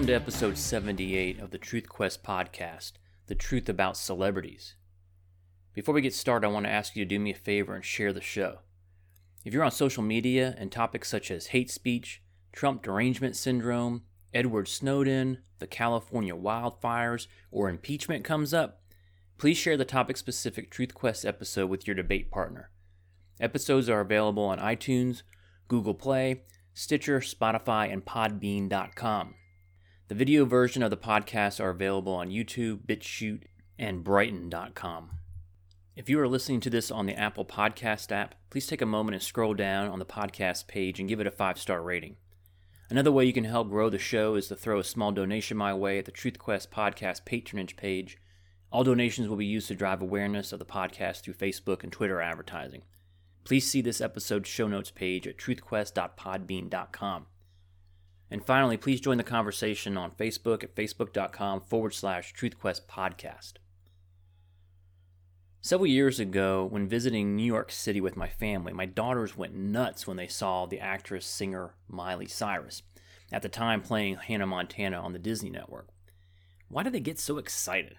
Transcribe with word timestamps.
Welcome 0.00 0.14
to 0.14 0.14
episode 0.14 0.56
78 0.56 1.40
of 1.40 1.50
the 1.50 1.58
Truth 1.58 1.90
Quest 1.90 2.24
podcast, 2.24 2.92
The 3.26 3.34
Truth 3.34 3.68
About 3.68 3.98
Celebrities. 3.98 4.74
Before 5.74 5.94
we 5.94 6.00
get 6.00 6.14
started, 6.14 6.46
I 6.46 6.50
want 6.50 6.64
to 6.64 6.72
ask 6.72 6.96
you 6.96 7.04
to 7.04 7.08
do 7.08 7.18
me 7.20 7.32
a 7.32 7.34
favor 7.34 7.74
and 7.74 7.84
share 7.84 8.10
the 8.10 8.22
show. 8.22 8.60
If 9.44 9.52
you're 9.52 9.62
on 9.62 9.70
social 9.70 10.02
media 10.02 10.54
and 10.56 10.72
topics 10.72 11.10
such 11.10 11.30
as 11.30 11.48
hate 11.48 11.70
speech, 11.70 12.22
Trump 12.50 12.82
derangement 12.82 13.36
syndrome, 13.36 14.04
Edward 14.32 14.68
Snowden, 14.68 15.40
the 15.58 15.66
California 15.66 16.34
wildfires, 16.34 17.26
or 17.50 17.68
impeachment 17.68 18.24
comes 18.24 18.54
up, 18.54 18.80
please 19.36 19.58
share 19.58 19.76
the 19.76 19.84
topic 19.84 20.16
specific 20.16 20.70
Truth 20.70 20.94
Quest 20.94 21.26
episode 21.26 21.68
with 21.68 21.86
your 21.86 21.94
debate 21.94 22.30
partner. 22.30 22.70
Episodes 23.38 23.90
are 23.90 24.00
available 24.00 24.44
on 24.44 24.58
iTunes, 24.60 25.24
Google 25.68 25.92
Play, 25.92 26.44
Stitcher, 26.72 27.20
Spotify, 27.20 27.92
and 27.92 28.02
Podbean.com. 28.02 29.34
The 30.10 30.16
video 30.16 30.44
version 30.44 30.82
of 30.82 30.90
the 30.90 30.96
podcast 30.96 31.60
are 31.60 31.70
available 31.70 32.12
on 32.14 32.30
YouTube, 32.30 32.78
BitChute, 32.78 33.44
and 33.78 34.04
Brighteon.com. 34.04 35.10
If 35.94 36.10
you 36.10 36.18
are 36.18 36.26
listening 36.26 36.58
to 36.62 36.68
this 36.68 36.90
on 36.90 37.06
the 37.06 37.14
Apple 37.14 37.44
Podcast 37.44 38.10
app, 38.10 38.34
please 38.50 38.66
take 38.66 38.82
a 38.82 38.86
moment 38.86 39.14
and 39.14 39.22
scroll 39.22 39.54
down 39.54 39.88
on 39.88 40.00
the 40.00 40.04
podcast 40.04 40.66
page 40.66 40.98
and 40.98 41.08
give 41.08 41.20
it 41.20 41.28
a 41.28 41.30
five 41.30 41.60
star 41.60 41.80
rating. 41.80 42.16
Another 42.88 43.12
way 43.12 43.24
you 43.24 43.32
can 43.32 43.44
help 43.44 43.68
grow 43.68 43.88
the 43.88 44.00
show 44.00 44.34
is 44.34 44.48
to 44.48 44.56
throw 44.56 44.80
a 44.80 44.84
small 44.84 45.12
donation 45.12 45.56
my 45.56 45.72
way 45.72 45.96
at 46.00 46.06
the 46.06 46.10
TruthQuest 46.10 46.70
podcast 46.70 47.24
patronage 47.24 47.76
page. 47.76 48.18
All 48.72 48.82
donations 48.82 49.28
will 49.28 49.36
be 49.36 49.46
used 49.46 49.68
to 49.68 49.76
drive 49.76 50.02
awareness 50.02 50.52
of 50.52 50.58
the 50.58 50.64
podcast 50.64 51.20
through 51.20 51.34
Facebook 51.34 51.84
and 51.84 51.92
Twitter 51.92 52.20
advertising. 52.20 52.82
Please 53.44 53.64
see 53.64 53.80
this 53.80 54.00
episode's 54.00 54.48
show 54.48 54.66
notes 54.66 54.90
page 54.90 55.28
at 55.28 55.38
truthquest.podbean.com. 55.38 57.26
And 58.30 58.44
finally, 58.44 58.76
please 58.76 59.00
join 59.00 59.16
the 59.16 59.24
conversation 59.24 59.96
on 59.96 60.12
Facebook 60.12 60.62
at 60.62 60.74
facebook.com 60.76 61.62
forward 61.62 61.94
slash 61.94 62.32
truthquest 62.32 62.82
podcast. 62.88 63.54
Several 65.62 65.88
years 65.88 66.18
ago, 66.18 66.64
when 66.64 66.88
visiting 66.88 67.36
New 67.36 67.44
York 67.44 67.70
City 67.70 68.00
with 68.00 68.16
my 68.16 68.28
family, 68.28 68.72
my 68.72 68.86
daughters 68.86 69.36
went 69.36 69.54
nuts 69.54 70.06
when 70.06 70.16
they 70.16 70.26
saw 70.26 70.64
the 70.64 70.80
actress 70.80 71.26
singer 71.26 71.74
Miley 71.86 72.26
Cyrus, 72.26 72.82
at 73.30 73.42
the 73.42 73.48
time 73.48 73.82
playing 73.82 74.16
Hannah 74.16 74.46
Montana 74.46 74.98
on 74.98 75.12
the 75.12 75.18
Disney 75.18 75.50
Network. 75.50 75.88
Why 76.68 76.82
did 76.82 76.94
they 76.94 77.00
get 77.00 77.18
so 77.18 77.36
excited? 77.36 77.96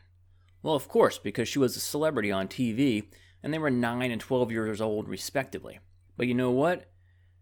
Well, 0.63 0.75
of 0.75 0.87
course, 0.87 1.17
because 1.17 1.47
she 1.49 1.59
was 1.59 1.75
a 1.75 1.81
celebrity 1.81 2.31
on 2.31 2.47
TV, 2.47 3.05
and 3.43 3.53
they 3.53 3.59
were 3.59 3.69
9 3.69 4.11
and 4.11 4.21
12 4.21 4.51
years 4.51 4.81
old, 4.81 5.07
respectively. 5.07 5.79
But 6.17 6.27
you 6.27 6.33
know 6.33 6.51
what? 6.51 6.90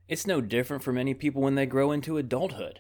It's 0.10 0.26
no 0.26 0.42
different 0.42 0.82
for 0.82 0.92
many 0.92 1.14
people 1.14 1.44
when 1.44 1.54
they 1.54 1.68
grow 1.68 1.92
into 1.92 2.18
adulthood. 2.18 2.80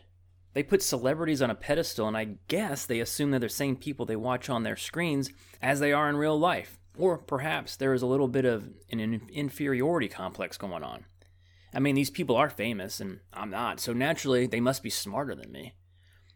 They 0.54 0.64
put 0.64 0.82
celebrities 0.82 1.44
on 1.44 1.52
a 1.52 1.56
pedestal, 1.56 2.08
and 2.08 2.18
I 2.18 2.38
guess 2.48 2.88
they 2.88 3.00
assume 3.00 3.30
they're 3.30 3.40
the 3.40 3.50
same 3.50 3.76
people 3.76 4.08
they 4.08 4.16
watch 4.16 4.50
on 4.50 4.64
their 4.64 4.76
screens 4.76 5.30
as 5.62 5.80
they 5.80 5.94
are 5.94 6.10
in 6.10 6.18
real 6.18 6.40
life. 6.40 6.80
Or 6.98 7.20
perhaps 7.20 7.76
there 7.76 7.94
is 7.94 8.02
a 8.02 8.08
little 8.08 8.28
bit 8.28 8.46
of 8.46 8.70
an 8.92 9.22
inferiority 9.32 10.08
complex 10.08 10.58
going 10.58 10.84
on. 10.84 11.06
I 11.72 11.80
mean, 11.80 11.94
these 11.94 12.10
people 12.10 12.36
are 12.36 12.50
famous, 12.50 13.00
and 13.00 13.20
I'm 13.32 13.52
not, 13.52 13.80
so 13.80 13.94
naturally 13.94 14.48
they 14.48 14.60
must 14.60 14.82
be 14.82 14.90
smarter 14.90 15.36
than 15.36 15.52
me. 15.52 15.76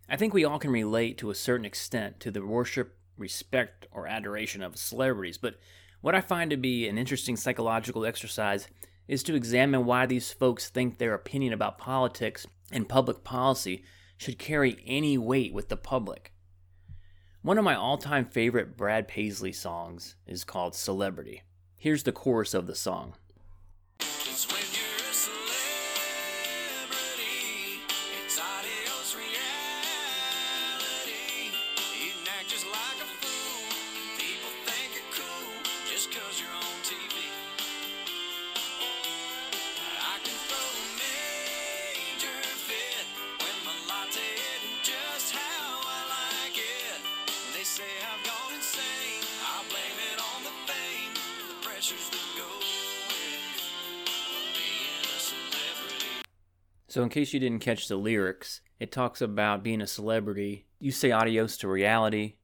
I 0.08 0.16
think 0.16 0.32
we 0.32 0.46
all 0.46 0.60
can 0.60 0.70
relate 0.70 1.18
to 1.18 1.32
a 1.32 1.36
certain 1.36 1.66
extent 1.66 2.20
to 2.20 2.30
the 2.30 2.46
worship, 2.46 2.96
respect, 3.18 3.88
or 3.92 4.06
adoration 4.06 4.62
of 4.62 4.78
celebrities, 4.78 5.40
but 5.40 5.56
what 6.02 6.14
I 6.14 6.22
find 6.22 6.52
to 6.52 6.58
be 6.58 6.88
an 6.88 7.00
interesting 7.00 7.36
psychological 7.36 8.06
exercise 8.06 8.68
is 9.08 9.24
to 9.24 9.36
examine 9.36 9.86
why 9.86 10.06
these 10.06 10.32
folks 10.32 10.70
think 10.70 10.98
their 10.98 11.14
opinion 11.14 11.54
about 11.54 11.78
politics 11.78 12.48
and 12.72 12.88
public 12.90 13.24
policy 13.24 13.84
should 14.18 14.40
carry 14.40 14.78
any 14.86 15.18
weight 15.18 15.54
with 15.54 15.70
the 15.70 15.78
public. 15.78 16.34
One 17.42 17.58
of 17.58 17.66
my 17.66 17.76
all 17.76 17.98
time 17.98 18.26
favorite 18.26 18.78
Brad 18.78 19.08
Paisley 19.08 19.52
songs 19.52 20.16
is 20.26 20.44
called 20.44 20.76
Celebrity. 20.76 21.42
Here's 21.76 22.04
the 22.04 22.14
chorus 22.14 22.54
of 22.54 22.68
the 22.68 22.76
song. 22.76 23.16
So, 56.94 57.02
in 57.02 57.10
case 57.10 57.34
you 57.34 57.40
didn't 57.40 57.62
catch 57.62 57.88
the 57.88 57.96
lyrics, 57.96 58.62
it 58.80 58.92
talks 58.92 59.20
about 59.20 59.64
being 59.64 59.82
a 59.82 59.88
celebrity. 59.88 60.68
You 60.78 60.92
say 60.92 61.10
adios 61.10 61.58
to 61.58 61.68
reality. 61.68 62.36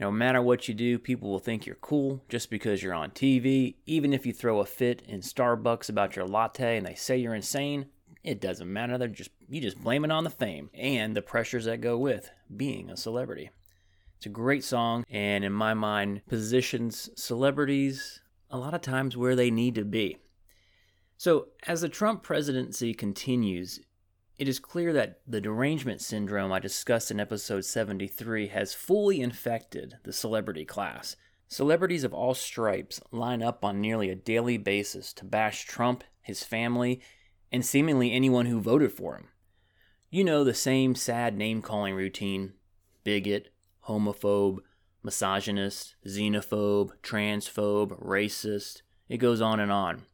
No 0.00 0.10
matter 0.10 0.42
what 0.42 0.66
you 0.66 0.74
do, 0.74 0.98
people 0.98 1.30
will 1.30 1.38
think 1.38 1.64
you're 1.64 1.76
cool 1.76 2.24
just 2.28 2.50
because 2.50 2.82
you're 2.82 2.92
on 2.92 3.12
TV. 3.12 3.76
Even 3.86 4.12
if 4.12 4.26
you 4.26 4.32
throw 4.32 4.58
a 4.58 4.66
fit 4.66 5.02
in 5.06 5.20
Starbucks 5.20 5.88
about 5.88 6.16
your 6.16 6.26
latte 6.26 6.76
and 6.76 6.84
they 6.84 6.96
say 6.96 7.18
you're 7.18 7.36
insane, 7.36 7.86
it 8.24 8.40
doesn't 8.40 8.72
matter. 8.72 8.98
They're 8.98 9.06
just 9.06 9.30
you 9.48 9.60
just 9.60 9.80
blame 9.80 10.04
it 10.04 10.10
on 10.10 10.24
the 10.24 10.28
fame 10.30 10.70
and 10.74 11.16
the 11.16 11.22
pressures 11.22 11.66
that 11.66 11.80
go 11.80 11.96
with 11.96 12.32
being 12.56 12.90
a 12.90 12.96
celebrity. 12.96 13.50
It's 14.16 14.26
a 14.26 14.28
great 14.28 14.64
song 14.64 15.04
and 15.08 15.44
in 15.44 15.52
my 15.52 15.72
mind 15.72 16.22
positions 16.26 17.10
celebrities 17.14 18.22
a 18.50 18.58
lot 18.58 18.74
of 18.74 18.80
times 18.80 19.16
where 19.16 19.36
they 19.36 19.52
need 19.52 19.76
to 19.76 19.84
be. 19.84 20.18
So, 21.16 21.48
as 21.66 21.80
the 21.80 21.88
Trump 21.88 22.22
presidency 22.22 22.92
continues, 22.92 23.80
it 24.36 24.48
is 24.48 24.58
clear 24.58 24.92
that 24.92 25.20
the 25.26 25.40
derangement 25.40 26.00
syndrome 26.00 26.52
I 26.52 26.58
discussed 26.58 27.10
in 27.10 27.20
episode 27.20 27.64
73 27.64 28.48
has 28.48 28.74
fully 28.74 29.20
infected 29.20 29.98
the 30.02 30.12
celebrity 30.12 30.64
class. 30.64 31.16
Celebrities 31.46 32.02
of 32.02 32.12
all 32.12 32.34
stripes 32.34 33.00
line 33.12 33.42
up 33.42 33.64
on 33.64 33.80
nearly 33.80 34.10
a 34.10 34.16
daily 34.16 34.56
basis 34.56 35.12
to 35.12 35.24
bash 35.24 35.66
Trump, 35.66 36.02
his 36.20 36.42
family, 36.42 37.00
and 37.52 37.64
seemingly 37.64 38.10
anyone 38.10 38.46
who 38.46 38.60
voted 38.60 38.92
for 38.92 39.14
him. 39.16 39.28
You 40.10 40.24
know 40.24 40.42
the 40.42 40.54
same 40.54 40.96
sad 40.96 41.36
name 41.36 41.62
calling 41.62 41.94
routine 41.94 42.54
bigot, 43.04 43.50
homophobe, 43.86 44.58
misogynist, 45.04 45.94
xenophobe, 46.04 46.90
transphobe, 47.02 48.02
racist. 48.02 48.82
It 49.08 49.18
goes 49.18 49.40
on 49.40 49.60
and 49.60 49.70
on. 49.70 50.06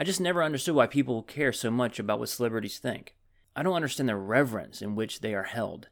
I 0.00 0.02
just 0.02 0.18
never 0.18 0.42
understood 0.42 0.74
why 0.74 0.86
people 0.86 1.22
care 1.22 1.52
so 1.52 1.70
much 1.70 1.98
about 1.98 2.18
what 2.18 2.30
celebrities 2.30 2.78
think. 2.78 3.14
I 3.54 3.62
don't 3.62 3.74
understand 3.74 4.08
the 4.08 4.16
reverence 4.16 4.80
in 4.80 4.94
which 4.94 5.20
they 5.20 5.34
are 5.34 5.42
held. 5.42 5.88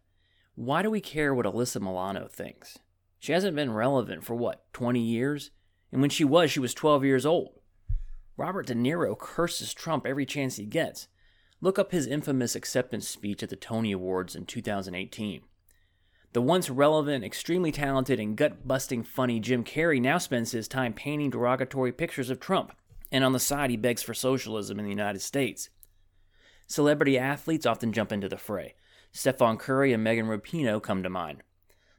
Why 0.55 0.81
do 0.81 0.91
we 0.91 1.03
care 1.03 1.35
what 1.35 1.45
Alyssa 1.45 1.79
Milano 1.79 2.27
thinks? 2.27 2.79
She 3.19 3.33
hasn't 3.33 3.55
been 3.55 3.75
relevant 3.75 4.25
for 4.25 4.35
what, 4.35 4.65
20 4.73 4.99
years? 4.99 5.51
And 5.93 6.01
when 6.01 6.09
she 6.09 6.25
was, 6.25 6.51
she 6.51 6.59
was 6.59 6.73
12 6.73 7.05
years 7.05 7.27
old. 7.27 7.61
Robert 8.39 8.69
De 8.69 8.75
Niro 8.75 9.17
curses 9.17 9.75
Trump 9.75 10.07
every 10.07 10.25
chance 10.25 10.57
he 10.57 10.65
gets. 10.65 11.09
Look 11.61 11.79
up 11.79 11.93
his 11.93 12.07
infamous 12.07 12.57
acceptance 12.57 13.07
speech 13.07 13.43
at 13.43 13.51
the 13.51 13.57
Tony 13.57 13.93
Awards 13.93 14.35
in 14.35 14.47
2018. 14.47 15.43
The 16.33 16.41
once 16.41 16.71
relevant, 16.71 17.25
extremely 17.25 17.73
talented, 17.73 18.19
and 18.19 18.37
gut 18.39 18.67
busting 18.67 19.03
funny 19.03 19.39
Jim 19.39 19.65
Carrey 19.65 20.01
now 20.01 20.17
spends 20.17 20.53
his 20.53 20.67
time 20.67 20.95
painting 20.95 21.29
derogatory 21.29 21.93
pictures 21.93 22.31
of 22.31 22.41
Trump 22.41 22.73
and 23.11 23.25
on 23.25 23.33
the 23.33 23.41
side, 23.41 23.71
he 23.71 23.77
begs 23.77 24.03
for 24.03 24.15
socialism 24.15 24.79
in 24.79 24.85
the 24.85 24.91
United 24.91 25.21
States. 25.21 25.71
Celebrity 26.67 27.19
athletes 27.19 27.67
often 27.67 27.93
jump 27.93 28.13
into 28.13 28.29
the 28.29 28.37
fray. 28.37 28.75
Stephen 29.13 29.57
Curry 29.57 29.93
and 29.93 30.05
Megan 30.05 30.27
Rapinoe 30.27 30.83
come 30.83 31.03
to 31.03 31.09
mind. 31.09 31.43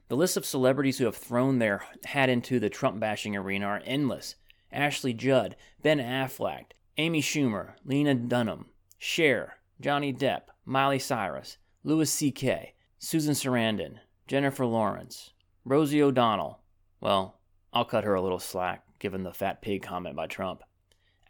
The 0.08 0.16
list 0.16 0.36
of 0.36 0.44
celebrities 0.44 0.98
who 0.98 1.04
have 1.04 1.16
thrown 1.16 1.58
their 1.58 1.84
hat 2.04 2.28
into 2.28 2.60
the 2.60 2.70
Trump 2.70 3.00
bashing 3.00 3.36
arena 3.36 3.66
are 3.66 3.82
endless. 3.84 4.36
Ashley 4.72 5.12
Judd, 5.12 5.56
Ben 5.82 5.98
Affleck, 5.98 6.72
Amy 6.98 7.20
Schumer, 7.20 7.74
Lena 7.84 8.14
Dunham, 8.14 8.66
Cher, 8.98 9.58
Johnny 9.80 10.12
Depp, 10.12 10.42
Miley 10.64 10.98
Cyrus, 10.98 11.58
Louis 11.82 12.10
C.K., 12.10 12.74
Susan 12.98 13.34
Sarandon, 13.34 13.98
Jennifer 14.26 14.66
Lawrence, 14.66 15.32
Rosie 15.64 16.02
O'Donnell. 16.02 16.60
Well, 17.00 17.40
I'll 17.72 17.84
cut 17.84 18.04
her 18.04 18.14
a 18.14 18.22
little 18.22 18.38
slack, 18.38 18.84
given 18.98 19.22
the 19.22 19.32
fat 19.32 19.62
pig 19.62 19.82
comment 19.82 20.14
by 20.14 20.26
Trump. 20.26 20.62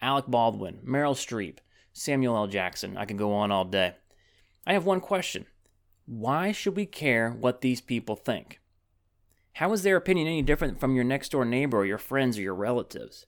Alec 0.02 0.26
Baldwin, 0.29 0.81
Meryl 0.85 1.14
Streep, 1.14 1.58
Samuel 1.93 2.37
L. 2.37 2.47
Jackson. 2.47 2.97
I 2.97 3.05
could 3.05 3.19
go 3.19 3.32
on 3.32 3.50
all 3.50 3.64
day. 3.64 3.94
I 4.67 4.73
have 4.73 4.87
one 4.87 5.00
question 5.00 5.47
Why 6.06 6.52
should 6.52 6.76
we 6.76 6.87
care 6.87 7.31
what 7.31 7.61
these 7.61 7.81
people 7.81 8.17
think? 8.17 8.61
How 9.55 9.73
is 9.73 9.82
their 9.82 9.97
opinion 9.97 10.26
any 10.26 10.43
different 10.43 10.81
from 10.81 10.94
your 10.94 11.05
next 11.05 11.31
door 11.31 11.44
neighbor 11.44 11.79
or 11.79 11.87
your 11.87 11.99
friends 11.99 12.38
or 12.38 12.43
your 12.43 12.55
relatives? 12.55 13.26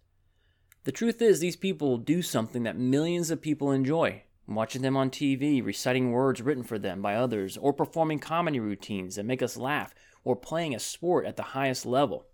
The 0.85 0.93
truth 0.93 1.23
is, 1.23 1.41
these 1.41 1.57
people 1.57 1.99
do 1.99 2.23
something 2.23 2.63
that 2.65 2.77
millions 2.77 3.31
of 3.31 3.41
people 3.41 3.71
enjoy 3.71 4.25
watching 4.47 4.83
them 4.83 4.97
on 4.97 5.11
TV, 5.11 5.65
reciting 5.65 6.11
words 6.11 6.43
written 6.43 6.65
for 6.65 6.79
them 6.79 7.01
by 7.01 7.15
others, 7.15 7.57
or 7.57 7.73
performing 7.73 8.19
comedy 8.19 8.61
routines 8.61 9.17
that 9.17 9.25
make 9.25 9.43
us 9.43 9.57
laugh, 9.57 9.95
or 10.25 10.37
playing 10.37 10.75
a 10.75 10.81
sport 10.81 11.27
at 11.27 11.37
the 11.37 11.43
highest 11.43 11.87
level. 11.87 12.27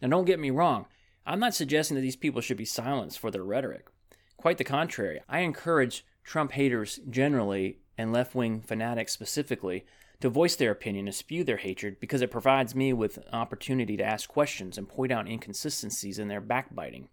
Now, 0.00 0.08
don't 0.08 0.24
get 0.24 0.40
me 0.40 0.50
wrong, 0.50 0.86
I'm 1.26 1.40
not 1.40 1.54
suggesting 1.54 1.94
that 1.94 2.00
these 2.00 2.16
people 2.16 2.40
should 2.40 2.56
be 2.56 2.64
silenced 2.64 3.18
for 3.18 3.30
their 3.30 3.44
rhetoric. 3.44 3.88
Quite 4.36 4.58
the 4.58 4.64
contrary, 4.64 5.20
I 5.28 5.40
encourage 5.40 6.04
Trump 6.24 6.52
haters 6.52 7.00
generally, 7.08 7.78
and 7.98 8.12
left 8.12 8.34
wing 8.34 8.60
fanatics 8.60 9.12
specifically, 9.12 9.84
to 10.20 10.28
voice 10.28 10.56
their 10.56 10.70
opinion 10.70 11.06
and 11.06 11.14
spew 11.14 11.44
their 11.44 11.56
hatred 11.56 11.98
because 12.00 12.22
it 12.22 12.30
provides 12.30 12.74
me 12.74 12.92
with 12.92 13.16
an 13.18 13.24
opportunity 13.32 13.96
to 13.96 14.04
ask 14.04 14.28
questions 14.28 14.76
and 14.76 14.88
point 14.88 15.12
out 15.12 15.28
inconsistencies 15.28 16.18
in 16.18 16.28
their 16.28 16.40
backbiting. 16.40 17.08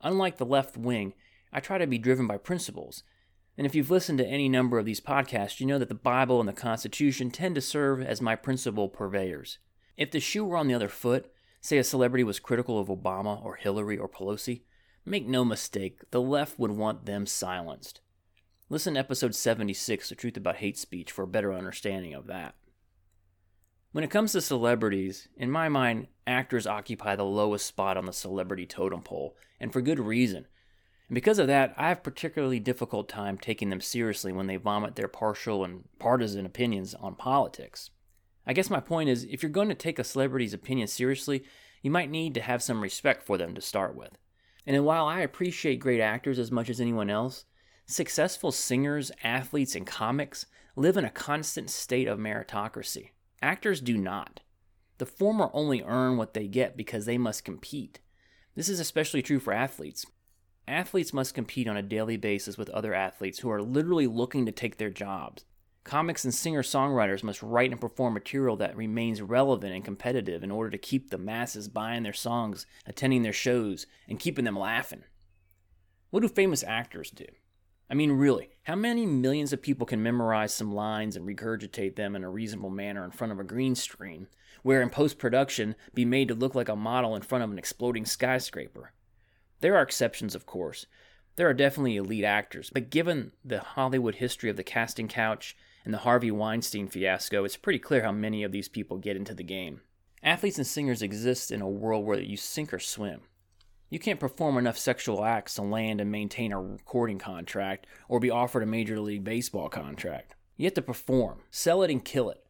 Unlike 0.00 0.38
the 0.38 0.46
left 0.46 0.76
wing, 0.76 1.12
I 1.52 1.60
try 1.60 1.78
to 1.78 1.86
be 1.86 1.98
driven 1.98 2.26
by 2.26 2.38
principles. 2.38 3.02
And 3.58 3.66
if 3.66 3.74
you've 3.74 3.90
listened 3.90 4.18
to 4.18 4.26
any 4.26 4.48
number 4.48 4.78
of 4.78 4.86
these 4.86 5.00
podcasts, 5.00 5.60
you 5.60 5.66
know 5.66 5.78
that 5.78 5.88
the 5.88 5.94
Bible 5.94 6.40
and 6.40 6.48
the 6.48 6.52
Constitution 6.52 7.30
tend 7.30 7.56
to 7.56 7.60
serve 7.60 8.00
as 8.00 8.22
my 8.22 8.36
principal 8.36 8.88
purveyors. 8.88 9.58
If 9.96 10.12
the 10.12 10.20
shoe 10.20 10.44
were 10.44 10.56
on 10.56 10.68
the 10.68 10.74
other 10.74 10.88
foot, 10.88 11.30
say 11.60 11.78
a 11.78 11.84
celebrity 11.84 12.24
was 12.24 12.40
critical 12.40 12.78
of 12.78 12.88
Obama 12.88 13.44
or 13.44 13.56
Hillary 13.56 13.98
or 13.98 14.08
Pelosi, 14.08 14.62
make 15.04 15.26
no 15.26 15.44
mistake, 15.44 16.00
the 16.10 16.20
left 16.20 16.58
would 16.58 16.72
want 16.72 17.06
them 17.06 17.26
silenced. 17.26 18.00
Listen 18.68 18.94
to 18.94 19.00
episode 19.00 19.34
76, 19.34 20.08
The 20.08 20.14
Truth 20.14 20.36
About 20.36 20.56
Hate 20.56 20.78
Speech, 20.78 21.10
for 21.10 21.22
a 21.22 21.28
better 21.28 21.52
understanding 21.52 22.14
of 22.14 22.26
that. 22.28 22.54
When 23.92 24.04
it 24.04 24.10
comes 24.10 24.32
to 24.32 24.40
celebrities, 24.40 25.26
in 25.36 25.50
my 25.50 25.68
mind, 25.68 26.06
actors 26.26 26.66
occupy 26.66 27.16
the 27.16 27.24
lowest 27.24 27.66
spot 27.66 27.96
on 27.96 28.06
the 28.06 28.12
celebrity 28.12 28.66
totem 28.66 29.02
pole, 29.02 29.34
and 29.58 29.72
for 29.72 29.80
good 29.80 29.98
reason. 29.98 30.46
And 31.08 31.14
because 31.16 31.40
of 31.40 31.48
that, 31.48 31.74
I 31.76 31.88
have 31.88 32.04
particularly 32.04 32.60
difficult 32.60 33.08
time 33.08 33.36
taking 33.36 33.70
them 33.70 33.80
seriously 33.80 34.30
when 34.30 34.46
they 34.46 34.54
vomit 34.54 34.94
their 34.94 35.08
partial 35.08 35.64
and 35.64 35.82
partisan 35.98 36.46
opinions 36.46 36.94
on 36.94 37.16
politics. 37.16 37.90
I 38.50 38.52
guess 38.52 38.68
my 38.68 38.80
point 38.80 39.08
is 39.08 39.28
if 39.30 39.44
you're 39.44 39.50
going 39.50 39.68
to 39.68 39.76
take 39.76 40.00
a 40.00 40.02
celebrity's 40.02 40.52
opinion 40.52 40.88
seriously, 40.88 41.44
you 41.82 41.90
might 41.92 42.10
need 42.10 42.34
to 42.34 42.40
have 42.40 42.64
some 42.64 42.80
respect 42.80 43.22
for 43.22 43.38
them 43.38 43.54
to 43.54 43.60
start 43.60 43.94
with. 43.94 44.18
And 44.66 44.84
while 44.84 45.06
I 45.06 45.20
appreciate 45.20 45.78
great 45.78 46.00
actors 46.00 46.36
as 46.36 46.50
much 46.50 46.68
as 46.68 46.80
anyone 46.80 47.10
else, 47.10 47.44
successful 47.86 48.50
singers, 48.50 49.12
athletes, 49.22 49.76
and 49.76 49.86
comics 49.86 50.46
live 50.74 50.96
in 50.96 51.04
a 51.04 51.10
constant 51.10 51.70
state 51.70 52.08
of 52.08 52.18
meritocracy. 52.18 53.10
Actors 53.40 53.80
do 53.80 53.96
not. 53.96 54.40
The 54.98 55.06
former 55.06 55.50
only 55.52 55.84
earn 55.84 56.16
what 56.16 56.34
they 56.34 56.48
get 56.48 56.76
because 56.76 57.06
they 57.06 57.18
must 57.18 57.44
compete. 57.44 58.00
This 58.56 58.68
is 58.68 58.80
especially 58.80 59.22
true 59.22 59.38
for 59.38 59.52
athletes. 59.52 60.06
Athletes 60.66 61.12
must 61.12 61.36
compete 61.36 61.68
on 61.68 61.76
a 61.76 61.82
daily 61.82 62.16
basis 62.16 62.58
with 62.58 62.68
other 62.70 62.94
athletes 62.94 63.38
who 63.38 63.50
are 63.52 63.62
literally 63.62 64.08
looking 64.08 64.44
to 64.46 64.50
take 64.50 64.78
their 64.78 64.90
jobs. 64.90 65.44
Comics 65.84 66.24
and 66.24 66.34
singer 66.34 66.62
songwriters 66.62 67.22
must 67.22 67.42
write 67.42 67.72
and 67.72 67.80
perform 67.80 68.14
material 68.14 68.56
that 68.56 68.76
remains 68.76 69.22
relevant 69.22 69.72
and 69.74 69.84
competitive 69.84 70.44
in 70.44 70.50
order 70.50 70.70
to 70.70 70.78
keep 70.78 71.10
the 71.10 71.18
masses 71.18 71.68
buying 71.68 72.02
their 72.02 72.12
songs, 72.12 72.66
attending 72.86 73.22
their 73.22 73.32
shows, 73.32 73.86
and 74.08 74.20
keeping 74.20 74.44
them 74.44 74.58
laughing. 74.58 75.04
What 76.10 76.20
do 76.20 76.28
famous 76.28 76.62
actors 76.62 77.10
do? 77.10 77.24
I 77.88 77.94
mean, 77.94 78.12
really, 78.12 78.50
how 78.64 78.76
many 78.76 79.04
millions 79.04 79.52
of 79.52 79.62
people 79.62 79.86
can 79.86 80.02
memorize 80.02 80.54
some 80.54 80.72
lines 80.72 81.16
and 81.16 81.26
regurgitate 81.26 81.96
them 81.96 82.14
in 82.14 82.22
a 82.22 82.30
reasonable 82.30 82.70
manner 82.70 83.04
in 83.04 83.10
front 83.10 83.32
of 83.32 83.40
a 83.40 83.44
green 83.44 83.74
screen, 83.74 84.28
where 84.62 84.82
in 84.82 84.90
post 84.90 85.18
production 85.18 85.74
be 85.92 86.04
made 86.04 86.28
to 86.28 86.34
look 86.34 86.54
like 86.54 86.68
a 86.68 86.76
model 86.76 87.16
in 87.16 87.22
front 87.22 87.42
of 87.42 87.50
an 87.50 87.58
exploding 87.58 88.04
skyscraper? 88.04 88.92
There 89.60 89.76
are 89.76 89.82
exceptions, 89.82 90.36
of 90.36 90.46
course. 90.46 90.86
There 91.34 91.48
are 91.48 91.54
definitely 91.54 91.96
elite 91.96 92.24
actors, 92.24 92.70
but 92.70 92.90
given 92.90 93.32
the 93.44 93.60
Hollywood 93.60 94.16
history 94.16 94.50
of 94.50 94.56
the 94.56 94.62
casting 94.62 95.08
couch 95.08 95.56
and 95.84 95.94
the 95.94 95.98
Harvey 95.98 96.30
Weinstein 96.30 96.88
fiasco, 96.88 97.44
it's 97.44 97.56
pretty 97.56 97.78
clear 97.78 98.02
how 98.02 98.12
many 98.12 98.42
of 98.42 98.52
these 98.52 98.68
people 98.68 98.98
get 98.98 99.16
into 99.16 99.34
the 99.34 99.42
game. 99.42 99.80
Athletes 100.22 100.58
and 100.58 100.66
singers 100.66 101.02
exist 101.02 101.50
in 101.50 101.62
a 101.62 101.68
world 101.68 102.04
where 102.04 102.20
you 102.20 102.36
sink 102.36 102.74
or 102.74 102.78
swim. 102.78 103.22
You 103.88 103.98
can't 103.98 104.20
perform 104.20 104.58
enough 104.58 104.78
sexual 104.78 105.24
acts 105.24 105.54
to 105.54 105.62
land 105.62 106.00
and 106.00 106.12
maintain 106.12 106.52
a 106.52 106.60
recording 106.60 107.18
contract 107.18 107.86
or 108.08 108.20
be 108.20 108.30
offered 108.30 108.62
a 108.62 108.66
Major 108.66 109.00
League 109.00 109.24
Baseball 109.24 109.68
contract. 109.68 110.34
You 110.56 110.66
have 110.66 110.74
to 110.74 110.82
perform, 110.82 111.40
sell 111.50 111.82
it, 111.82 111.90
and 111.90 112.04
kill 112.04 112.30
it. 112.30 112.44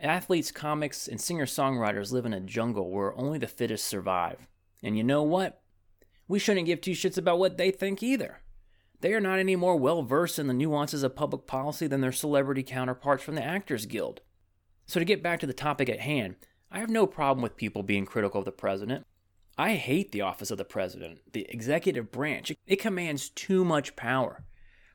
Athletes, 0.00 0.50
comics, 0.50 1.08
and 1.08 1.20
singer 1.20 1.46
songwriters 1.46 2.12
live 2.12 2.26
in 2.26 2.32
a 2.32 2.40
jungle 2.40 2.90
where 2.90 3.16
only 3.18 3.38
the 3.38 3.46
fittest 3.46 3.84
survive. 3.84 4.46
And 4.82 4.96
you 4.96 5.04
know 5.04 5.22
what? 5.22 5.62
we 6.32 6.38
shouldn't 6.38 6.66
give 6.66 6.80
two 6.80 6.92
shits 6.92 7.18
about 7.18 7.38
what 7.38 7.58
they 7.58 7.70
think 7.70 8.02
either. 8.02 8.40
They 9.02 9.14
are 9.14 9.20
not 9.20 9.40
any 9.40 9.56
more 9.56 9.76
well 9.76 10.02
versed 10.02 10.38
in 10.38 10.46
the 10.46 10.54
nuances 10.54 11.02
of 11.02 11.16
public 11.16 11.48
policy 11.48 11.88
than 11.88 12.00
their 12.00 12.12
celebrity 12.12 12.62
counterparts 12.62 13.24
from 13.24 13.34
the 13.34 13.42
Actors 13.42 13.84
Guild. 13.84 14.20
So, 14.86 15.00
to 15.00 15.04
get 15.04 15.24
back 15.24 15.40
to 15.40 15.46
the 15.46 15.52
topic 15.52 15.88
at 15.88 16.00
hand, 16.00 16.36
I 16.70 16.78
have 16.78 16.88
no 16.88 17.08
problem 17.08 17.42
with 17.42 17.56
people 17.56 17.82
being 17.82 18.06
critical 18.06 18.38
of 18.38 18.44
the 18.44 18.52
president. 18.52 19.04
I 19.58 19.74
hate 19.74 20.12
the 20.12 20.20
office 20.20 20.52
of 20.52 20.58
the 20.58 20.64
president, 20.64 21.18
the 21.32 21.46
executive 21.50 22.12
branch. 22.12 22.52
It 22.64 22.76
commands 22.76 23.28
too 23.28 23.64
much 23.64 23.96
power. 23.96 24.44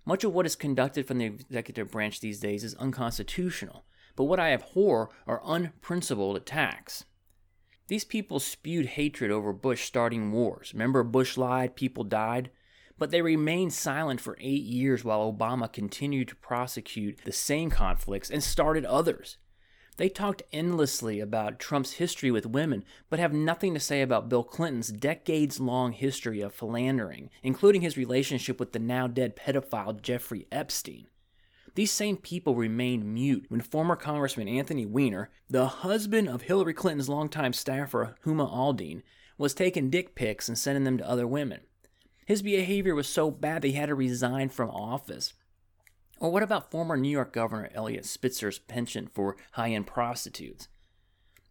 Much 0.06 0.24
of 0.24 0.34
what 0.34 0.46
is 0.46 0.56
conducted 0.56 1.06
from 1.06 1.18
the 1.18 1.26
executive 1.26 1.92
branch 1.92 2.22
these 2.22 2.40
days 2.40 2.64
is 2.64 2.76
unconstitutional, 2.76 3.84
but 4.16 4.24
what 4.24 4.40
I 4.40 4.54
abhor 4.54 5.10
are 5.28 5.42
unprincipled 5.46 6.38
attacks. 6.38 7.04
These 7.90 8.06
people 8.06 8.40
spewed 8.40 8.86
hatred 8.86 9.32
over 9.32 9.52
Bush 9.52 9.84
starting 9.84 10.32
wars. 10.32 10.72
Remember, 10.74 11.04
Bush 11.04 11.36
lied, 11.36 11.76
people 11.76 12.06
died? 12.06 12.52
But 12.98 13.12
they 13.12 13.22
remained 13.22 13.74
silent 13.74 14.20
for 14.20 14.38
eight 14.40 14.64
years 14.64 15.04
while 15.04 15.32
Obama 15.32 15.72
continued 15.72 16.30
to 16.30 16.36
prosecute 16.36 17.20
the 17.26 17.32
same 17.32 17.70
conflicts 17.70 18.30
and 18.30 18.44
started 18.44 18.86
others. 18.86 19.38
They 19.98 20.10
talked 20.10 20.44
endlessly 20.54 21.20
about 21.20 21.60
Trump's 21.60 21.94
history 21.94 22.30
with 22.30 22.46
women, 22.46 22.84
but 23.10 23.20
have 23.20 23.34
nothing 23.34 23.74
to 23.74 23.80
say 23.80 24.02
about 24.04 24.30
Bill 24.30 24.44
Clinton's 24.44 24.90
decades 24.90 25.60
long 25.60 25.92
history 25.92 26.40
of 26.42 26.54
philandering, 26.54 27.32
including 27.42 27.82
his 27.82 27.98
relationship 27.98 28.60
with 28.60 28.74
the 28.74 28.80
now 28.80 29.08
dead 29.08 29.36
pedophile 29.36 30.00
Jeffrey 30.00 30.46
Epstein. 30.52 31.08
These 31.74 31.92
same 31.92 32.18
people 32.18 32.56
remained 32.56 33.06
mute 33.06 33.46
when 33.50 33.62
former 33.62 33.96
Congressman 33.96 34.48
Anthony 34.48 34.86
Weiner, 34.86 35.30
the 35.50 35.68
husband 35.68 36.30
of 36.30 36.44
Hillary 36.44 36.74
Clinton's 36.74 37.10
longtime 37.10 37.54
staffer 37.54 38.16
Huma 38.24 38.52
Abedin, 38.52 39.02
was 39.38 39.54
taking 39.54 39.90
dick 39.90 40.16
pics 40.16 40.48
and 40.48 40.58
sending 40.58 40.84
them 40.84 40.98
to 40.98 41.08
other 41.08 41.28
women. 41.28 41.62
His 42.28 42.42
behavior 42.42 42.94
was 42.94 43.08
so 43.08 43.32
bad 43.32 43.62
that 43.62 43.70
he 43.70 43.74
had 43.76 43.86
to 43.86 43.96
resign 43.96 44.50
from 44.50 44.70
office. 44.70 45.32
Or 46.20 46.30
what 46.30 46.44
about 46.44 46.70
former 46.70 46.98
New 46.98 47.08
York 47.08 47.32
Governor 47.32 47.70
Eliot 47.74 48.06
Spitzer's 48.06 48.60
penchant 48.60 49.14
for 49.14 49.38
high 49.54 49.70
end 49.72 49.88
prostitutes? 49.88 50.68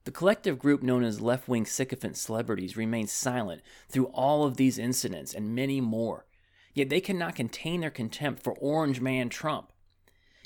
The 0.04 0.10
collective 0.10 0.58
group 0.58 0.82
known 0.82 1.02
as 1.02 1.22
left 1.22 1.48
wing 1.48 1.64
sycophant 1.64 2.18
celebrities 2.18 2.76
remains 2.76 3.10
silent 3.10 3.62
through 3.88 4.08
all 4.08 4.44
of 4.44 4.58
these 4.58 4.76
incidents 4.76 5.32
and 5.32 5.54
many 5.54 5.80
more. 5.80 6.26
Yet 6.74 6.90
they 6.90 7.00
cannot 7.00 7.36
contain 7.36 7.80
their 7.80 7.88
contempt 7.88 8.42
for 8.42 8.52
Orange 8.58 9.00
Man 9.00 9.30
Trump. 9.30 9.72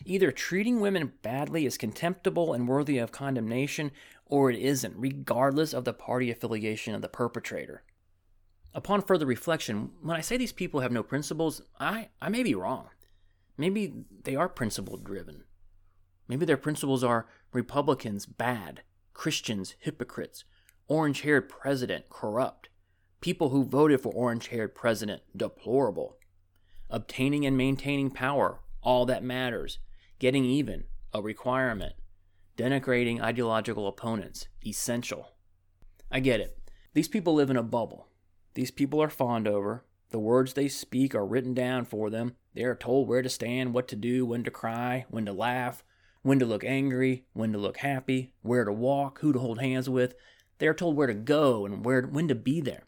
Either 0.05 0.31
treating 0.31 0.79
women 0.79 1.13
badly 1.23 1.67
is 1.67 1.77
contemptible 1.77 2.53
and 2.53 2.69
worthy 2.69 2.99
of 2.99 3.11
condemnation, 3.11 3.91
or 4.27 4.49
it 4.49 4.61
isn't, 4.61 4.95
regardless 4.97 5.75
of 5.75 5.85
the 5.85 5.93
party 5.93 6.31
affiliation 6.31 6.95
of 6.95 7.03
the 7.03 7.09
perpetrator. 7.09 7.83
Upon 8.75 9.03
further 9.03 9.27
reflection, 9.27 9.91
when 10.01 10.17
I 10.17 10.21
say 10.21 10.37
these 10.37 10.53
people 10.53 10.81
have 10.81 10.93
no 10.93 11.03
principles, 11.03 11.63
I, 11.79 12.09
I 12.21 12.29
may 12.29 12.43
be 12.43 12.55
wrong. 12.55 12.89
Maybe 13.57 13.93
they 14.25 14.37
are 14.37 14.49
principle 14.49 14.97
driven. 14.97 15.45
Maybe 16.29 16.47
their 16.47 16.57
principles 16.57 17.03
are 17.03 17.27
Republicans 17.53 18.27
bad, 18.27 18.83
Christians 19.13 19.75
hypocrites, 19.81 20.45
orange 20.87 21.23
haired 21.23 21.49
president 21.49 22.09
corrupt, 22.09 22.69
people 23.21 23.49
who 23.49 23.65
voted 23.65 24.01
for 24.01 24.13
orange 24.13 24.49
haired 24.49 24.75
president 24.75 25.23
deplorable, 25.37 26.17
obtaining 26.89 27.45
and 27.45 27.57
maintaining 27.57 28.11
power 28.11 28.61
all 28.83 29.05
that 29.07 29.23
matters, 29.23 29.79
Getting 30.21 30.45
even, 30.45 30.85
a 31.15 31.23
requirement. 31.23 31.95
Denigrating 32.59 33.23
ideological 33.23 33.89
opponents, 33.89 34.49
essential. 34.67 35.31
I 36.11 36.21
get 36.21 36.41
it. 36.41 36.59
These 36.93 37.09
people 37.09 37.33
live 37.33 37.49
in 37.49 37.57
a 37.57 37.63
bubble. 37.63 38.10
These 38.55 38.71
people 38.71 39.03
are 39.03 39.11
fawned 39.11 39.47
over. 39.47 39.85
The 40.11 40.19
words 40.19 40.55
they 40.55 40.69
speak 40.69 41.15
are 41.15 41.27
written 41.27 41.55
down 41.55 41.85
for 41.85 42.11
them. 42.11 42.35
They 42.55 42.65
are 42.65 42.75
told 42.75 43.09
where 43.09 43.23
to 43.23 43.29
stand, 43.29 43.73
what 43.73 43.87
to 43.89 43.97
do, 43.97 44.27
when 44.27 44.43
to 44.45 44.51
cry, 44.51 45.07
when 45.09 45.27
to 45.27 45.33
laugh, 45.33 45.85
when 46.23 46.39
to 46.41 46.47
look 46.47 46.65
angry, 46.65 47.25
when 47.33 47.53
to 47.53 47.59
look 47.59 47.79
happy, 47.79 48.33
where 48.43 48.65
to 48.65 48.73
walk, 48.73 49.21
who 49.21 49.33
to 49.33 49.39
hold 49.39 49.61
hands 49.61 49.89
with. 49.89 50.15
They 50.59 50.67
are 50.67 50.75
told 50.75 50.97
where 50.97 51.07
to 51.07 51.15
go 51.15 51.65
and 51.65 51.85
where 51.85 52.03
when 52.03 52.29
to 52.29 52.35
be 52.35 52.61
there. 52.61 52.87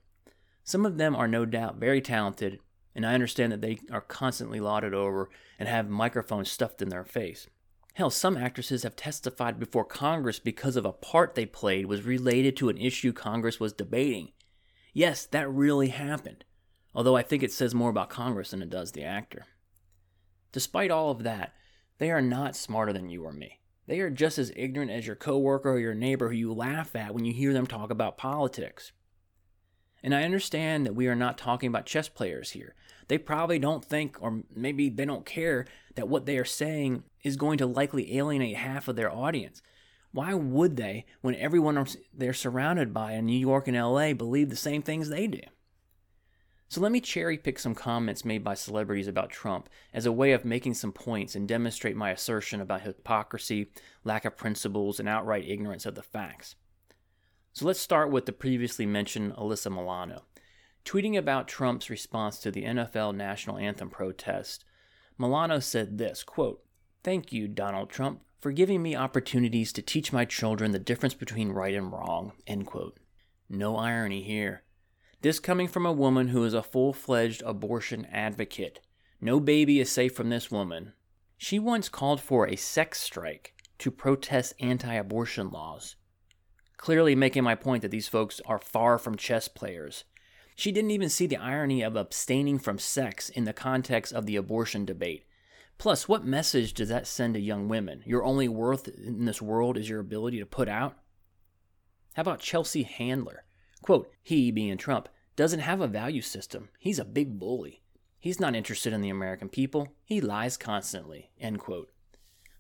Some 0.65 0.85
of 0.85 0.99
them 0.99 1.15
are 1.15 1.29
no 1.29 1.45
doubt 1.47 1.77
very 1.77 2.01
talented 2.01 2.59
and 2.95 3.07
I 3.07 3.15
understand 3.15 3.53
that 3.53 3.61
they 3.61 3.79
are 3.91 4.01
constantly 4.01 4.61
lauded 4.61 4.95
over 4.95 5.31
and 5.59 5.69
have 5.69 5.89
microphones 5.89 6.51
stuffed 6.51 6.83
in 6.83 6.89
their 6.89 7.05
face. 7.05 7.47
Hell, 7.95 8.11
some 8.11 8.37
actresses 8.37 8.85
have 8.85 8.97
testified 8.97 9.59
before 9.59 9.85
Congress 9.85 10.39
because 10.39 10.77
of 10.77 10.87
a 10.87 10.93
part 10.93 11.35
they 11.35 11.47
played 11.47 11.87
was 11.87 12.03
related 12.03 12.57
to 12.57 12.69
an 12.69 12.79
issue 12.79 13.13
Congress 13.13 13.61
was 13.61 13.73
debating. 13.73 14.33
Yes, 14.93 15.27
that 15.27 15.51
really 15.51 15.89
happened, 15.89 16.45
although 16.95 17.17
I 17.17 17.23
think 17.23 17.43
it 17.43 17.53
says 17.53 17.75
more 17.75 17.91
about 17.91 18.11
Congress 18.11 18.51
than 18.51 18.63
it 18.63 18.71
does 18.71 18.93
the 18.93 19.05
actor. 19.05 19.47
Despite 20.53 20.91
all 20.91 21.11
of 21.11 21.23
that, 21.23 21.55
they 21.99 22.11
are 22.11 22.21
not 22.21 22.57
smarter 22.57 22.93
than 22.93 23.09
you 23.09 23.25
or 23.25 23.33
me. 23.33 23.61
They 23.87 24.01
are 24.01 24.11
just 24.11 24.39
as 24.39 24.53
ignorant 24.55 24.91
as 24.91 25.07
your 25.07 25.17
coworker 25.17 25.73
or 25.73 25.79
your 25.79 25.95
neighbor 25.95 26.29
who 26.29 26.37
you 26.37 26.53
laugh 26.53 26.95
at 26.95 27.15
when 27.15 27.25
you 27.25 27.33
hear 27.33 27.53
them 27.53 27.67
talk 27.67 27.91
about 27.91 28.19
politics. 28.19 28.93
And 30.03 30.15
I 30.15 30.25
understand 30.25 30.85
that 30.85 30.95
we 30.95 31.07
are 31.07 31.17
not 31.17 31.39
talking 31.39 31.69
about 31.69 31.87
chess 31.87 32.09
players 32.09 32.51
here. 32.51 32.75
They 33.09 33.19
probably 33.19 33.59
don't 33.59 33.85
think, 33.85 34.17
or 34.21 34.43
maybe 34.55 34.89
they 34.89 35.05
don't 35.05 35.27
care, 35.27 35.67
that 35.95 36.09
what 36.09 36.27
they 36.27 36.39
are 36.39 36.45
saying 36.45 37.05
is 37.23 37.37
going 37.37 37.59
to 37.59 37.67
likely 37.67 38.17
alienate 38.17 38.57
half 38.57 38.89
of 38.89 38.97
their 38.97 39.13
audience. 39.13 39.63
Why 40.13 40.35
would 40.35 40.77
they, 40.77 41.07
when 41.23 41.35
everyone 41.37 41.87
they're 42.13 42.35
surrounded 42.35 42.93
by 42.93 43.13
in 43.13 43.27
New 43.27 43.39
York 43.39 43.67
and 43.67 43.77
LA 43.77 44.13
believe 44.13 44.51
the 44.51 44.57
same 44.57 44.83
things 44.83 45.09
they 45.09 45.27
do? 45.27 45.41
So 46.69 46.81
let 46.81 46.93
me 46.93 47.01
cherry 47.01 47.37
pick 47.37 47.59
some 47.59 47.75
comments 47.75 48.25
made 48.25 48.43
by 48.43 48.55
celebrities 48.55 49.09
about 49.09 49.29
Trump 49.29 49.69
as 49.93 50.07
a 50.07 50.13
way 50.13 50.33
of 50.33 50.45
making 50.45 50.73
some 50.75 50.93
points 50.93 51.35
and 51.35 51.47
demonstrate 51.47 51.97
my 51.97 52.11
assertion 52.11 52.63
about 52.63 52.81
hypocrisy, 52.81 53.71
lack 54.05 54.25
of 54.25 54.39
principles, 54.39 54.99
and 54.99 55.07
outright 55.07 55.47
ignorance 55.47 55.85
of 55.85 55.95
the 55.95 56.03
facts. 56.03 56.57
So 57.53 57.67
let's 57.67 57.79
start 57.81 58.11
with 58.11 58.25
the 58.25 58.33
previously 58.33 58.87
mentioned 58.87 59.35
Alyssa 59.35 59.71
Milano. 59.71 60.23
Tweeting 60.85 61.17
about 61.17 61.47
Trump's 61.47 61.91
response 61.91 62.39
to 62.39 62.51
the 62.51 62.65
NFL 62.65 63.15
national 63.15 63.59
anthem 63.59 63.91
protest, 63.91 64.65
Milano 65.19 65.61
said 65.61 65.99
this 65.99 66.25
quote, 66.25 66.65
Thank 67.05 67.33
you, 67.33 67.49
Donald 67.49 67.91
Trump, 67.91 68.23
for 68.43 68.51
giving 68.51 68.83
me 68.83 68.97
opportunities 68.97 69.73
to 69.73 69.81
teach 69.81 70.13
my 70.13 70.25
children 70.25 70.73
the 70.73 70.79
difference 70.81 71.15
between 71.15 71.53
right 71.53 71.77
and 71.77 71.93
wrong. 71.93 72.33
End 72.45 72.67
quote. 72.67 72.99
No 73.49 73.77
irony 73.77 74.21
here. 74.21 74.65
This 75.21 75.39
coming 75.39 75.69
from 75.69 75.87
a 75.87 75.93
woman 75.93 76.29
who 76.29 76.45
is 76.45 76.53
a 76.53 76.63
full 76.65 76.93
fledged 76.93 77.43
abortion 77.47 78.05
advocate. 78.07 78.81
No 79.21 79.39
baby 79.39 79.79
is 79.79 79.93
safe 79.93 80.17
from 80.17 80.29
this 80.29 80.51
woman. 80.51 80.93
She 81.39 81.61
once 81.61 81.89
called 81.89 82.21
for 82.21 82.49
a 82.49 82.57
sex 82.57 83.01
strike 83.01 83.55
to 83.79 83.93
protest 83.93 84.55
anti 84.59 84.93
abortion 84.93 85.51
laws. 85.51 85.95
Clearly 86.77 87.15
making 87.15 87.45
my 87.45 87.55
point 87.55 87.83
that 87.83 87.93
these 87.93 88.09
folks 88.09 88.41
are 88.45 88.59
far 88.59 88.99
from 88.99 89.17
chess 89.17 89.47
players. 89.47 90.03
She 90.57 90.73
didn't 90.73 90.91
even 90.91 91.11
see 91.11 91.29
the 91.29 91.37
irony 91.37 91.83
of 91.83 91.95
abstaining 91.95 92.59
from 92.59 92.81
sex 92.81 93.29
in 93.29 93.45
the 93.45 93.53
context 93.53 94.13
of 94.13 94.27
the 94.27 94.35
abortion 94.35 94.85
debate. 94.85 95.27
Plus, 95.83 96.07
what 96.07 96.25
message 96.25 96.75
does 96.75 96.91
that 96.91 97.09
send 97.09 97.35
to 97.35 97.41
young 97.41 97.67
women? 97.67 98.05
Your 98.07 98.23
only 98.23 98.47
worth 98.47 98.87
in 98.87 99.25
this 99.25 99.43
world 99.43 99.77
is 99.77 99.89
your 99.89 99.99
ability 99.99 100.39
to 100.39 100.47
put 100.47 100.69
out? 100.69 100.97
How 102.15 102.21
about 102.21 102.39
Chelsea 102.39 102.85
Handler? 102.85 103.43
Quote, 103.83 104.09
he, 104.23 104.53
being 104.53 104.77
Trump, 104.77 105.09
doesn't 105.35 105.59
have 105.59 105.81
a 105.81 105.89
value 105.89 106.23
system. 106.23 106.69
He's 106.79 107.01
a 107.01 107.05
big 107.05 107.37
bully. 107.41 107.83
He's 108.21 108.39
not 108.39 108.55
interested 108.55 108.93
in 108.93 109.01
the 109.01 109.11
American 109.11 109.49
people. 109.49 109.89
He 110.05 110.21
lies 110.21 110.57
constantly. 110.57 111.33
End 111.41 111.59
quote. 111.59 111.91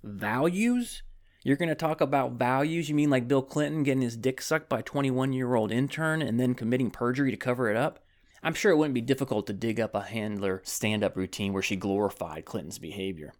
Values? 0.02 1.04
You're 1.44 1.56
going 1.56 1.68
to 1.68 1.76
talk 1.76 2.00
about 2.00 2.32
values? 2.32 2.88
You 2.88 2.96
mean 2.96 3.10
like 3.10 3.28
Bill 3.28 3.42
Clinton 3.42 3.84
getting 3.84 4.02
his 4.02 4.16
dick 4.16 4.42
sucked 4.42 4.68
by 4.68 4.80
a 4.80 4.82
21 4.82 5.32
year 5.32 5.54
old 5.54 5.70
intern 5.70 6.22
and 6.22 6.40
then 6.40 6.56
committing 6.56 6.90
perjury 6.90 7.30
to 7.30 7.36
cover 7.36 7.70
it 7.70 7.76
up? 7.76 8.01
I'm 8.42 8.54
sure 8.54 8.72
it 8.72 8.76
wouldn't 8.76 8.94
be 8.94 9.00
difficult 9.00 9.46
to 9.46 9.52
dig 9.52 9.78
up 9.78 9.94
a 9.94 10.02
handler 10.02 10.62
stand 10.64 11.04
up 11.04 11.16
routine 11.16 11.52
where 11.52 11.62
she 11.62 11.76
glorified 11.76 12.44
Clinton's 12.44 12.78
behavior. 12.78 13.34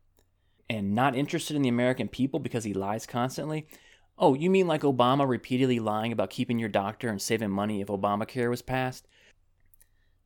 And 0.70 0.94
not 0.94 1.16
interested 1.16 1.56
in 1.56 1.62
the 1.62 1.68
American 1.68 2.08
people 2.08 2.38
because 2.38 2.64
he 2.64 2.72
lies 2.72 3.06
constantly? 3.06 3.66
Oh, 4.16 4.34
you 4.34 4.48
mean 4.48 4.68
like 4.68 4.82
Obama 4.82 5.28
repeatedly 5.28 5.80
lying 5.80 6.12
about 6.12 6.30
keeping 6.30 6.58
your 6.58 6.68
doctor 6.68 7.08
and 7.08 7.20
saving 7.20 7.50
money 7.50 7.80
if 7.80 7.88
Obamacare 7.88 8.48
was 8.48 8.62
passed? 8.62 9.08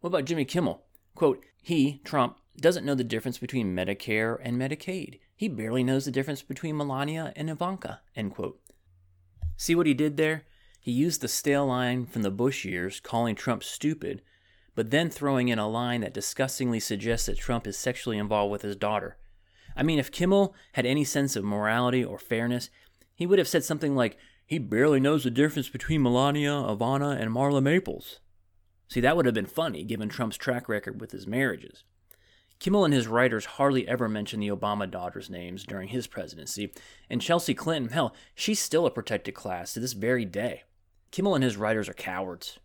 What 0.00 0.08
about 0.08 0.26
Jimmy 0.26 0.44
Kimmel? 0.44 0.84
Quote, 1.14 1.42
he, 1.62 2.00
Trump, 2.04 2.38
doesn't 2.60 2.84
know 2.84 2.94
the 2.94 3.04
difference 3.04 3.38
between 3.38 3.74
Medicare 3.74 4.38
and 4.42 4.60
Medicaid. 4.60 5.20
He 5.34 5.48
barely 5.48 5.82
knows 5.82 6.04
the 6.04 6.10
difference 6.10 6.42
between 6.42 6.76
Melania 6.76 7.32
and 7.34 7.48
Ivanka, 7.50 8.00
end 8.14 8.32
quote. 8.32 8.60
See 9.56 9.74
what 9.74 9.86
he 9.86 9.94
did 9.94 10.16
there? 10.16 10.44
He 10.80 10.92
used 10.92 11.20
the 11.22 11.28
stale 11.28 11.66
line 11.66 12.06
from 12.06 12.22
the 12.22 12.30
Bush 12.30 12.64
years, 12.64 13.00
calling 13.00 13.34
Trump 13.34 13.64
stupid, 13.64 14.22
but 14.76 14.90
then 14.90 15.10
throwing 15.10 15.48
in 15.48 15.58
a 15.58 15.68
line 15.68 16.02
that 16.02 16.14
disgustingly 16.14 16.78
suggests 16.78 17.26
that 17.26 17.38
Trump 17.38 17.66
is 17.66 17.76
sexually 17.76 18.18
involved 18.18 18.52
with 18.52 18.62
his 18.62 18.76
daughter. 18.76 19.16
I 19.74 19.82
mean, 19.82 19.98
if 19.98 20.12
Kimmel 20.12 20.54
had 20.74 20.86
any 20.86 21.02
sense 21.02 21.34
of 21.34 21.44
morality 21.44 22.04
or 22.04 22.18
fairness, 22.18 22.70
he 23.14 23.26
would 23.26 23.38
have 23.38 23.48
said 23.48 23.64
something 23.64 23.96
like, 23.96 24.16
he 24.46 24.58
barely 24.58 25.00
knows 25.00 25.24
the 25.24 25.30
difference 25.30 25.68
between 25.68 26.02
Melania, 26.02 26.50
Ivana, 26.50 27.20
and 27.20 27.34
Marla 27.34 27.62
Maples. 27.62 28.20
See, 28.86 29.00
that 29.00 29.16
would 29.16 29.26
have 29.26 29.34
been 29.34 29.46
funny 29.46 29.82
given 29.82 30.08
Trump's 30.08 30.36
track 30.36 30.68
record 30.68 31.00
with 31.00 31.10
his 31.10 31.26
marriages. 31.26 31.82
Kimmel 32.58 32.84
and 32.84 32.94
his 32.94 33.08
writers 33.08 33.44
hardly 33.44 33.88
ever 33.88 34.08
mention 34.08 34.40
the 34.40 34.48
Obama 34.48 34.90
daughters' 34.90 35.28
names 35.28 35.64
during 35.64 35.88
his 35.88 36.06
presidency, 36.06 36.72
and 37.10 37.20
Chelsea 37.20 37.54
Clinton, 37.54 37.92
hell, 37.92 38.14
she's 38.34 38.60
still 38.60 38.86
a 38.86 38.90
protected 38.90 39.34
class 39.34 39.72
to 39.72 39.80
this 39.80 39.94
very 39.94 40.24
day. 40.24 40.62
Kimmel 41.10 41.34
and 41.34 41.44
his 41.44 41.56
writers 41.56 41.88
are 41.88 41.94
cowards. 41.94 42.58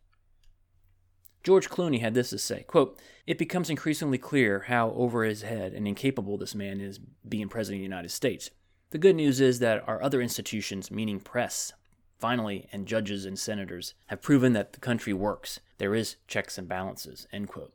George 1.43 1.69
Clooney 1.69 2.01
had 2.01 2.13
this 2.13 2.29
to 2.29 2.37
say 2.37 2.63
quote, 2.63 2.99
It 3.25 3.37
becomes 3.37 3.69
increasingly 3.69 4.17
clear 4.17 4.65
how 4.67 4.91
over 4.91 5.23
his 5.23 5.41
head 5.41 5.73
and 5.73 5.87
incapable 5.87 6.37
this 6.37 6.55
man 6.55 6.79
is 6.79 6.99
being 7.27 7.49
president 7.49 7.79
of 7.79 7.81
the 7.81 7.95
United 7.95 8.09
States. 8.09 8.49
The 8.91 8.97
good 8.97 9.15
news 9.15 9.39
is 9.39 9.59
that 9.59 9.87
our 9.87 10.03
other 10.03 10.21
institutions, 10.21 10.91
meaning 10.91 11.19
press, 11.19 11.73
finally, 12.19 12.67
and 12.71 12.85
judges 12.85 13.25
and 13.25 13.39
senators, 13.39 13.93
have 14.07 14.21
proven 14.21 14.53
that 14.53 14.73
the 14.73 14.79
country 14.79 15.13
works. 15.13 15.59
There 15.77 15.95
is 15.95 16.17
checks 16.27 16.57
and 16.57 16.67
balances. 16.67 17.27
End 17.31 17.47
quote. 17.47 17.73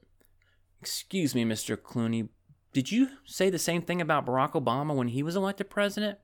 Excuse 0.81 1.35
me, 1.35 1.45
Mr. 1.45 1.77
Clooney, 1.77 2.29
did 2.73 2.93
you 2.93 3.09
say 3.25 3.49
the 3.49 3.59
same 3.59 3.83
thing 3.83 4.01
about 4.01 4.27
Barack 4.27 4.53
Obama 4.53 4.95
when 4.95 5.09
he 5.09 5.23
was 5.23 5.35
elected 5.35 5.71
president? 5.71 6.19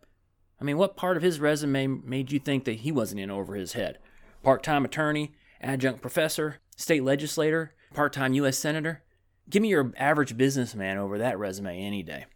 I 0.61 0.65
mean, 0.65 0.77
what 0.77 0.97
part 0.97 1.17
of 1.17 1.23
his 1.23 1.41
resume 1.41 1.87
made 1.87 2.31
you 2.31 2.39
think 2.39 2.65
that 2.65 2.81
he 2.81 2.93
wasn't 2.93 3.23
in 3.23 3.31
over 3.31 3.55
his 3.55 3.73
head? 3.73 3.99
Part 4.43 4.63
time 4.63 4.85
attorney, 4.85 5.33
adjunct 5.61 6.03
professor, 6.03 6.59
state 6.77 7.05
legislator, 7.05 7.75
part 7.95 8.13
time 8.13 8.35
U.S. 8.35 8.59
senator? 8.59 9.03
Give 9.49 9.63
me 9.63 9.69
your 9.69 9.93
average 9.97 10.37
businessman 10.37 10.99
over 10.99 11.19
that 11.19 11.39
resume 11.39 11.79
any 11.79 12.03
day. 12.03 12.27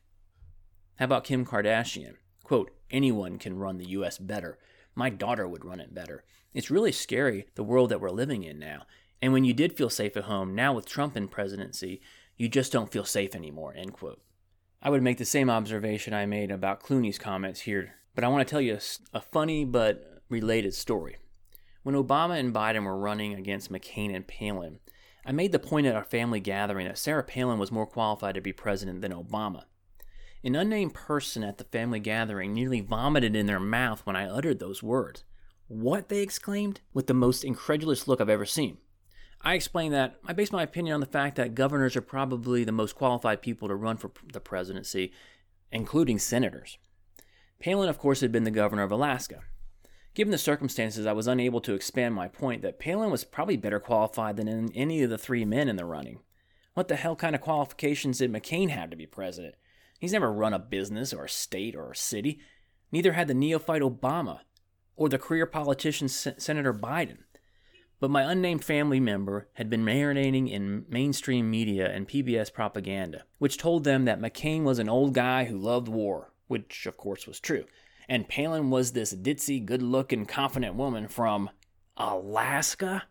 How 0.97 1.05
about 1.05 1.25
Kim 1.25 1.45
Kardashian? 1.45 2.15
Quote, 2.43 2.71
anyone 2.91 3.39
can 3.39 3.59
run 3.59 3.79
the 3.79 3.89
U.S. 3.91 4.19
better. 4.19 4.59
My 4.95 5.11
daughter 5.11 5.47
would 5.47 5.65
run 5.65 5.81
it 5.81 5.95
better. 5.95 6.25
It's 6.55 6.71
really 6.71 6.93
scary, 6.93 7.47
the 7.55 7.65
world 7.65 7.91
that 7.91 8.01
we're 8.01 8.11
living 8.11 8.45
in 8.45 8.59
now. 8.59 8.87
And 9.21 9.33
when 9.33 9.45
you 9.45 9.53
did 9.53 9.77
feel 9.77 9.91
safe 9.91 10.17
at 10.17 10.25
home, 10.25 10.55
now 10.55 10.73
with 10.73 10.87
Trump 10.87 11.17
in 11.17 11.29
presidency, 11.29 12.01
you 12.37 12.49
just 12.49 12.73
don't 12.73 12.91
feel 12.91 13.05
safe 13.05 13.35
anymore, 13.35 13.75
end 13.77 13.93
quote. 13.93 14.21
I 14.83 14.91
would 14.91 15.03
make 15.03 15.19
the 15.19 15.25
same 15.25 15.51
observation 15.51 16.15
I 16.15 16.27
made 16.27 16.51
about 16.51 16.83
Clooney's 16.83 17.19
comments 17.19 17.61
here, 17.61 17.95
but 18.15 18.25
I 18.25 18.29
want 18.29 18.47
to 18.47 18.51
tell 18.51 18.61
you 18.61 18.75
a, 18.75 19.17
a 19.17 19.21
funny 19.21 19.65
but 19.65 20.23
related 20.29 20.75
story. 20.75 21.17
When 21.87 21.95
Obama 21.95 22.37
and 22.37 22.53
Biden 22.53 22.83
were 22.83 22.99
running 22.99 23.35
against 23.35 23.71
McCain 23.71 24.13
and 24.13 24.27
Palin, 24.27 24.81
I 25.25 25.31
made 25.31 25.53
the 25.53 25.61
point 25.61 25.87
at 25.87 25.95
our 25.95 26.03
family 26.03 26.41
gathering 26.41 26.89
that 26.89 26.99
Sarah 26.99 27.23
Palin 27.23 27.61
was 27.61 27.71
more 27.71 27.87
qualified 27.87 28.35
to 28.35 28.41
be 28.41 28.53
president 28.53 29.03
than 29.03 29.13
Obama. 29.13 29.67
An 30.43 30.57
unnamed 30.57 30.95
person 30.95 31.45
at 31.45 31.59
the 31.59 31.65
family 31.65 32.01
gathering 32.01 32.53
nearly 32.53 32.81
vomited 32.81 33.37
in 33.37 33.47
their 33.47 33.61
mouth 33.61 34.05
when 34.05 34.17
I 34.17 34.29
uttered 34.29 34.59
those 34.59 34.83
words. 34.83 35.23
What? 35.69 36.09
they 36.09 36.23
exclaimed, 36.23 36.81
with 36.93 37.07
the 37.07 37.15
most 37.15 37.45
incredulous 37.45 38.09
look 38.09 38.21
I've 38.21 38.29
ever 38.29 38.47
seen. 38.47 38.79
I 39.43 39.55
explained 39.55 39.95
that 39.95 40.17
I 40.27 40.33
base 40.33 40.51
my 40.51 40.65
opinion 40.65 40.95
on 40.95 41.01
the 41.01 41.07
fact 41.07 41.37
that 41.37 41.55
governors 41.55 41.95
are 41.95 42.01
probably 42.01 42.65
the 42.65 42.73
most 42.73 42.97
qualified 42.97 43.43
people 43.43 43.69
to 43.69 43.77
run 43.77 43.97
for 43.97 44.11
the 44.33 44.41
presidency, 44.41 45.13
including 45.71 46.19
senators. 46.19 46.79
Palin, 47.61 47.89
of 47.89 48.01
course, 48.01 48.23
had 48.23 48.33
been 48.33 48.43
the 48.43 48.51
governor 48.51 48.83
of 48.83 48.91
Alaska. 48.91 49.45
Given 50.17 50.33
the 50.33 50.39
circumstances, 50.39 51.05
I 51.05 51.13
was 51.13 51.27
unable 51.27 51.61
to 51.61 51.75
expand 51.75 52.15
my 52.15 52.27
point 52.27 52.63
that 52.63 52.79
Palin 52.79 53.11
was 53.11 53.23
probably 53.23 53.59
better 53.59 53.79
qualified 53.79 54.39
than 54.39 54.73
any 54.73 55.03
of 55.03 55.11
the 55.11 55.19
three 55.19 55.45
men 55.45 55.69
in 55.69 55.77
the 55.77 55.85
running. 55.85 56.21
What 56.73 56.89
the 56.89 56.97
hell 56.97 57.15
kind 57.15 57.35
of 57.35 57.43
qualifications 57.43 58.17
did 58.17 58.33
McCain 58.33 58.71
have 58.71 58.89
to 58.89 58.97
be 58.97 59.05
president? 59.05 59.57
He's 60.01 60.15
never 60.15 60.33
run 60.33 60.55
a 60.55 60.59
business 60.59 61.13
or 61.13 61.27
a 61.27 61.29
state 61.29 61.77
or 61.77 61.91
a 61.91 61.97
city. 61.97 62.41
Neither 62.91 63.13
had 63.13 63.29
the 63.29 63.35
neophyte 63.35 63.83
Obama 63.83 64.41
or 64.97 65.11
the 65.11 65.19
career 65.19 65.45
politician 65.45 66.09
Senator 66.09 66.73
Biden. 66.73 67.19
But 68.01 68.11
my 68.11 68.23
unnamed 68.23 68.65
family 68.65 69.01
member 69.01 69.51
had 69.53 69.69
been 69.69 69.85
marinating 69.85 70.51
in 70.51 70.87
mainstream 70.89 71.51
media 71.51 71.93
and 71.93 72.09
PBS 72.09 72.55
propaganda, 72.55 73.25
which 73.37 73.59
told 73.59 73.85
them 73.85 74.07
that 74.07 74.23
McCain 74.23 74.63
was 74.63 74.79
an 74.79 74.89
old 74.89 75.13
guy 75.13 75.45
who 75.45 75.59
loved 75.59 75.89
war, 75.89 76.33
which 76.47 76.87
of 76.87 76.97
course 76.97 77.27
was 77.27 77.39
true 77.39 77.67
and 78.09 78.29
Palin 78.29 78.71
was 78.71 78.93
this 78.93 79.15
ditzy, 79.15 79.65
good 79.65 79.83
looking, 79.83 80.27
confident 80.27 80.75
woman 80.75 81.09
from 81.09 81.51
Alaska? 81.97 83.05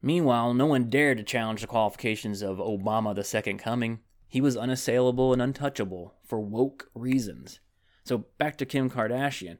Meanwhile, 0.00 0.54
no 0.54 0.66
one 0.66 0.90
dared 0.90 1.18
to 1.18 1.24
challenge 1.24 1.60
the 1.60 1.66
qualifications 1.66 2.40
of 2.40 2.58
Obama 2.58 3.14
the 3.14 3.24
Second 3.24 3.58
Coming. 3.58 4.00
He 4.28 4.40
was 4.40 4.56
unassailable 4.56 5.32
and 5.32 5.42
untouchable 5.42 6.14
for 6.22 6.38
woke 6.38 6.88
reasons. 6.94 7.60
So 8.04 8.26
back 8.38 8.56
to 8.58 8.66
Kim 8.66 8.88
Kardashian. 8.90 9.58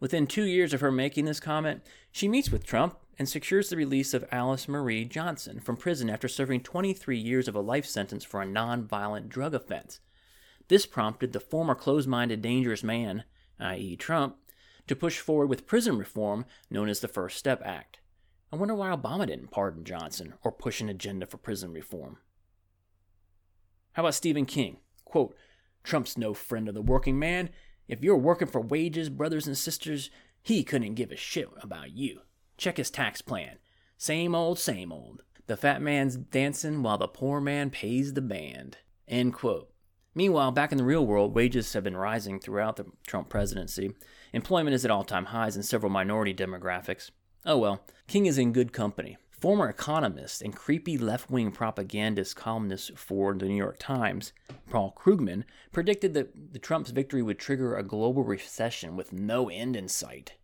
Within 0.00 0.26
two 0.26 0.44
years 0.44 0.72
of 0.72 0.80
her 0.80 0.90
making 0.90 1.26
this 1.26 1.40
comment, 1.40 1.82
she 2.10 2.28
meets 2.28 2.50
with 2.50 2.66
Trump 2.66 2.96
and 3.18 3.28
secures 3.28 3.68
the 3.68 3.76
release 3.76 4.14
of 4.14 4.24
Alice 4.32 4.68
Marie 4.68 5.04
Johnson 5.04 5.60
from 5.60 5.76
prison 5.76 6.10
after 6.10 6.28
serving 6.28 6.62
23 6.62 7.16
years 7.16 7.46
of 7.46 7.54
a 7.54 7.60
life 7.60 7.86
sentence 7.86 8.24
for 8.24 8.42
a 8.42 8.46
nonviolent 8.46 9.28
drug 9.28 9.54
offense. 9.54 10.00
This 10.68 10.86
prompted 10.86 11.32
the 11.32 11.40
former 11.40 11.74
close 11.74 12.06
minded, 12.06 12.42
dangerous 12.42 12.82
man, 12.82 13.24
i.e., 13.60 13.96
Trump, 13.96 14.36
to 14.86 14.96
push 14.96 15.18
forward 15.18 15.46
with 15.46 15.66
prison 15.66 15.98
reform 15.98 16.44
known 16.70 16.88
as 16.88 17.00
the 17.00 17.08
First 17.08 17.38
Step 17.38 17.62
Act. 17.64 17.98
I 18.52 18.56
wonder 18.56 18.74
why 18.74 18.94
Obama 18.94 19.26
didn't 19.26 19.50
pardon 19.50 19.84
Johnson 19.84 20.34
or 20.42 20.52
push 20.52 20.80
an 20.80 20.88
agenda 20.88 21.26
for 21.26 21.38
prison 21.38 21.72
reform. 21.72 22.18
How 23.92 24.02
about 24.02 24.14
Stephen 24.14 24.46
King? 24.46 24.78
Quote, 25.04 25.34
Trump's 25.82 26.16
no 26.16 26.34
friend 26.34 26.68
of 26.68 26.74
the 26.74 26.82
working 26.82 27.18
man. 27.18 27.50
If 27.88 28.02
you're 28.02 28.16
working 28.16 28.48
for 28.48 28.60
wages, 28.60 29.10
brothers 29.10 29.46
and 29.46 29.58
sisters, 29.58 30.10
he 30.42 30.62
couldn't 30.62 30.94
give 30.94 31.10
a 31.10 31.16
shit 31.16 31.48
about 31.62 31.92
you. 31.92 32.20
Check 32.56 32.76
his 32.76 32.90
tax 32.90 33.22
plan. 33.22 33.58
Same 33.98 34.34
old, 34.34 34.58
same 34.58 34.92
old. 34.92 35.22
The 35.46 35.56
fat 35.56 35.82
man's 35.82 36.16
dancing 36.16 36.82
while 36.82 36.98
the 36.98 37.08
poor 37.08 37.40
man 37.40 37.70
pays 37.70 38.14
the 38.14 38.22
band. 38.22 38.78
End 39.06 39.34
quote. 39.34 39.70
Meanwhile, 40.14 40.52
back 40.52 40.70
in 40.70 40.78
the 40.78 40.84
real 40.84 41.04
world, 41.04 41.34
wages 41.34 41.72
have 41.72 41.84
been 41.84 41.96
rising 41.96 42.38
throughout 42.38 42.76
the 42.76 42.86
Trump 43.06 43.28
presidency. 43.28 43.92
Employment 44.32 44.74
is 44.74 44.84
at 44.84 44.90
all 44.90 45.04
time 45.04 45.26
highs 45.26 45.56
in 45.56 45.62
several 45.62 45.90
minority 45.90 46.32
demographics. 46.32 47.10
Oh 47.44 47.58
well, 47.58 47.84
King 48.06 48.26
is 48.26 48.38
in 48.38 48.52
good 48.52 48.72
company. 48.72 49.18
Former 49.30 49.68
economist 49.68 50.40
and 50.40 50.56
creepy 50.56 50.96
left 50.96 51.30
wing 51.30 51.50
propagandist 51.50 52.34
columnist 52.34 52.96
for 52.96 53.34
the 53.34 53.46
New 53.46 53.56
York 53.56 53.76
Times, 53.78 54.32
Paul 54.70 54.96
Krugman, 54.96 55.44
predicted 55.70 56.14
that 56.14 56.52
the 56.52 56.58
Trump's 56.58 56.92
victory 56.92 57.20
would 57.20 57.38
trigger 57.38 57.76
a 57.76 57.82
global 57.82 58.22
recession 58.22 58.96
with 58.96 59.12
no 59.12 59.50
end 59.50 59.76
in 59.76 59.88
sight. 59.88 60.34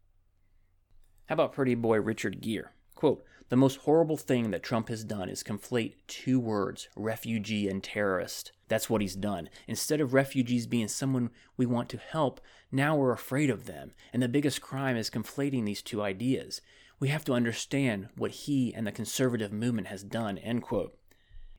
How 1.26 1.34
about 1.34 1.52
pretty 1.52 1.76
boy 1.76 2.00
Richard 2.00 2.42
Gere? 2.42 2.70
Quote, 2.94 3.24
the 3.50 3.56
most 3.56 3.78
horrible 3.78 4.16
thing 4.16 4.52
that 4.52 4.62
Trump 4.62 4.88
has 4.88 5.02
done 5.02 5.28
is 5.28 5.42
conflate 5.42 5.94
two 6.06 6.38
words, 6.38 6.88
refugee 6.96 7.68
and 7.68 7.82
terrorist. 7.82 8.52
That's 8.68 8.88
what 8.88 9.00
he's 9.00 9.16
done. 9.16 9.50
Instead 9.66 10.00
of 10.00 10.14
refugees 10.14 10.68
being 10.68 10.86
someone 10.86 11.30
we 11.56 11.66
want 11.66 11.88
to 11.88 11.98
help, 11.98 12.40
now 12.70 12.94
we're 12.94 13.10
afraid 13.10 13.50
of 13.50 13.66
them. 13.66 13.90
And 14.12 14.22
the 14.22 14.28
biggest 14.28 14.60
crime 14.60 14.96
is 14.96 15.10
conflating 15.10 15.66
these 15.66 15.82
two 15.82 16.00
ideas. 16.00 16.60
We 17.00 17.08
have 17.08 17.24
to 17.24 17.32
understand 17.32 18.08
what 18.16 18.30
he 18.30 18.72
and 18.72 18.86
the 18.86 18.92
conservative 18.92 19.52
movement 19.52 19.88
has 19.88 20.04
done. 20.04 20.38
End 20.38 20.62
quote. 20.62 20.96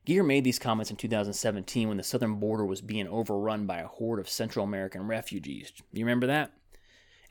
Gere 0.06 0.24
made 0.24 0.44
these 0.44 0.58
comments 0.58 0.90
in 0.90 0.96
2017 0.96 1.88
when 1.88 1.98
the 1.98 2.02
southern 2.02 2.36
border 2.36 2.64
was 2.64 2.80
being 2.80 3.06
overrun 3.06 3.66
by 3.66 3.80
a 3.80 3.86
horde 3.86 4.18
of 4.18 4.30
Central 4.30 4.64
American 4.64 5.06
refugees. 5.06 5.70
You 5.92 6.06
remember 6.06 6.26
that? 6.26 6.52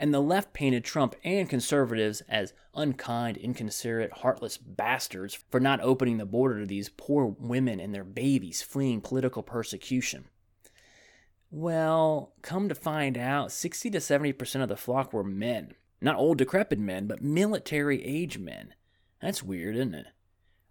And 0.01 0.11
the 0.11 0.19
left 0.19 0.51
painted 0.51 0.83
Trump 0.83 1.15
and 1.23 1.47
conservatives 1.47 2.21
as 2.21 2.53
unkind, 2.73 3.37
inconsiderate, 3.37 4.11
heartless 4.11 4.57
bastards 4.57 5.37
for 5.51 5.59
not 5.59 5.79
opening 5.79 6.17
the 6.17 6.25
border 6.25 6.61
to 6.61 6.65
these 6.65 6.89
poor 6.89 7.35
women 7.37 7.79
and 7.79 7.93
their 7.93 8.03
babies 8.03 8.63
fleeing 8.63 8.99
political 8.99 9.43
persecution. 9.43 10.25
Well, 11.51 12.33
come 12.41 12.67
to 12.67 12.73
find 12.73 13.15
out, 13.15 13.51
60 13.51 13.91
to 13.91 13.99
70% 13.99 14.63
of 14.63 14.69
the 14.69 14.75
flock 14.75 15.13
were 15.13 15.23
men. 15.23 15.75
Not 16.01 16.15
old, 16.15 16.39
decrepit 16.39 16.79
men, 16.79 17.05
but 17.05 17.21
military 17.21 18.03
age 18.03 18.39
men. 18.39 18.73
That's 19.21 19.43
weird, 19.43 19.75
isn't 19.75 19.93
it? 19.93 20.07